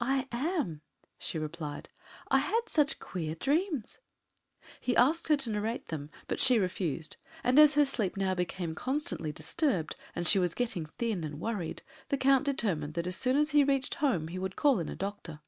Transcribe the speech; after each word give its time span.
"I 0.00 0.28
am," 0.30 0.82
she 1.18 1.36
replied; 1.36 1.88
"I 2.28 2.38
had 2.38 2.68
such 2.68 3.00
queer 3.00 3.34
dreams." 3.34 3.98
He 4.80 4.96
asked 4.96 5.26
her 5.26 5.36
to 5.38 5.50
narrate 5.50 5.88
them, 5.88 6.10
but 6.28 6.38
she 6.38 6.60
refused; 6.60 7.16
and 7.42 7.58
as 7.58 7.74
her 7.74 7.84
sleep 7.84 8.16
now 8.16 8.36
became 8.36 8.76
constantly 8.76 9.32
disturbed, 9.32 9.96
and 10.14 10.28
she 10.28 10.38
was 10.38 10.54
getting 10.54 10.86
thin 10.86 11.24
and 11.24 11.40
worried, 11.40 11.82
the 12.08 12.16
Count 12.16 12.44
determined 12.44 12.94
that 12.94 13.08
as 13.08 13.16
soon 13.16 13.36
as 13.36 13.50
he 13.50 13.64
reached 13.64 13.96
home 13.96 14.28
he 14.28 14.38
would 14.38 14.54
call 14.54 14.78
in 14.78 14.88
a 14.88 14.94
doctor. 14.94 15.40